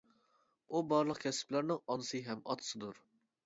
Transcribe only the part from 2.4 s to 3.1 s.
ئاتىسىدۇر.